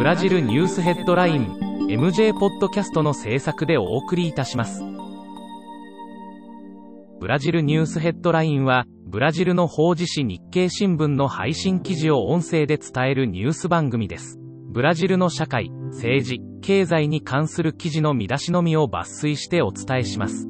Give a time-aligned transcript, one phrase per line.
[0.00, 1.58] ブラジルニュースヘッドライン
[1.90, 4.82] MJ ポッドキャストの制作でお送りいたします。
[7.20, 14.38] ブラジルニュースヘッドラインは、ブラジルの法事紙日経新聞の配信記事を音声で伝えるニュース番組です。
[14.70, 20.48] ブラジルの社会、政治、経済に関する記事の見出しのみを抜粋してお伝えします。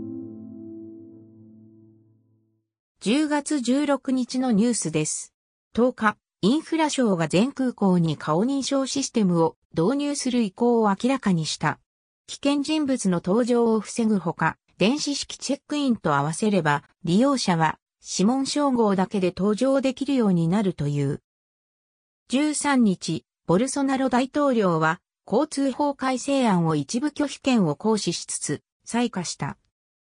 [3.02, 5.34] 10月16日のニュースです。
[5.74, 11.78] 10日、インフラ省が全空港に顔認証システムを導入する意向を明らかにした。
[12.26, 21.20] 危険人物の登場を防ぐほか、電子式チェックインと合わせれば、利用者は指紋照合だけで登場できるようになるという。
[22.30, 29.58] 13日、ボルソナロ大統領は、交通法改正案を一部拒否権を行使しつつ、採火した。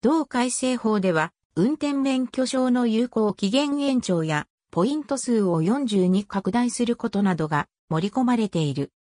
[0.01, 8.93] 同改正法では、運転免許証の有効期限延長や、ポイント数を40に拡大することなどが盛り込まれている。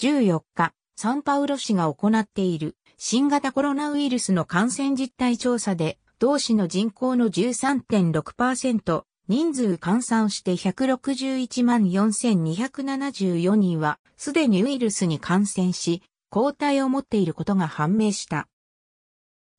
[0.00, 18.48] 14日、サンパウロ市が行っている新型コロナウイルスの感染実態調査で、同市の人口の13.6%、人数換算して161万4274人は、すでにウイルスに感染し、抗体を持っていることが判明した。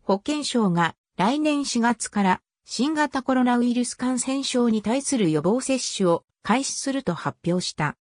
[0.03, 2.41] 保健省が来年4月から
[2.71, 7.97] 新型コロナウイルス感染症に対する予防接種を開始すると発表した。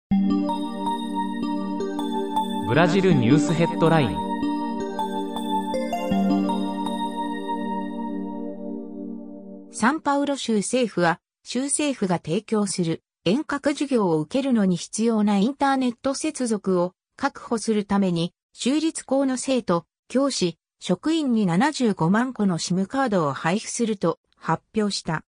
[2.67, 4.17] ブラジルニュースヘッドライン
[9.71, 25.25] サンパウロ州政府は、州政府が提供する遠隔授業を受けるのに必要なインターネット接続を確保するために、州立校の生徒、教師、職員に75万個の SIM カードを配布すると発表した。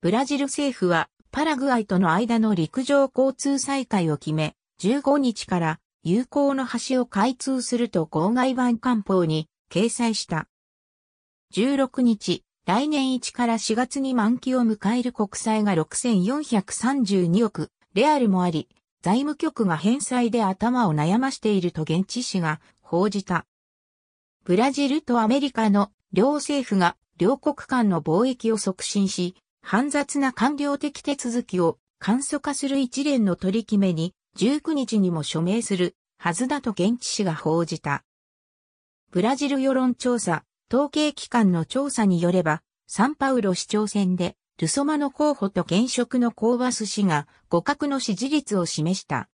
[0.00, 10.48] ブラジル政府はパラグアイとの間の陸上交通再開を決め、15日から有効の橋を開通すると郊外版官報に掲載した。
[11.54, 18.68] 16日、来年1から4月に満期を迎える国債が6432億レアルもあり、
[19.02, 23.46] 財務局が返済で頭を悩ましていると現地紙が報じた。
[24.44, 38.04] ブラジルとアメリカの両政府が両国間の貿易を促進し、煩雑な官僚的手続きを簡素化する一連の取り決めに19日にも署名するはずだと現地紙が報じた。
[39.10, 49.28] ブラジル世論調査、統計機関の調査によれば、サンパウロ市長選で、ルソマの候補と現職のコーバス氏が互角の支持率を示した。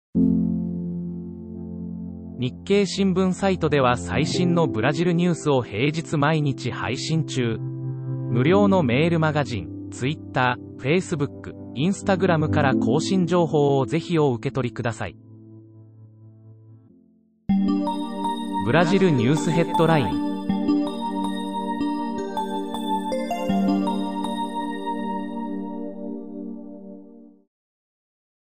[2.40, 7.73] 日経新聞サイトでは最新のブラジルニュースを平日毎日配信中。
[8.34, 15.16] 無料のメールマガジン、Twitter、Facebook、Instagram から更新情報をぜひお受け取りください。
[18.66, 20.23] ブラジルニュースヘッドライン